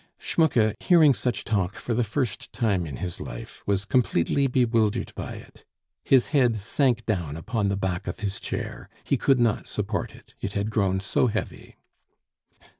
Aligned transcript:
Schmucke, 0.17 0.73
hearing 0.79 1.13
such 1.13 1.43
talk 1.43 1.75
for 1.75 1.93
the 1.93 2.03
first 2.03 2.51
time 2.51 2.87
in 2.87 2.95
his 2.95 3.21
life, 3.21 3.61
was 3.67 3.85
completely 3.85 4.47
bewildered 4.47 5.13
by 5.13 5.35
it; 5.35 5.63
his 6.03 6.29
head 6.29 6.59
sank 6.59 7.05
down 7.05 7.37
upon 7.37 7.67
the 7.67 7.77
back 7.77 8.07
of 8.07 8.21
his 8.21 8.39
chair 8.39 8.89
he 9.03 9.15
could 9.15 9.39
not 9.39 9.67
support 9.67 10.15
it, 10.15 10.33
it 10.41 10.53
had 10.53 10.71
grown 10.71 10.99
so 10.99 11.27
heavy. 11.27 11.75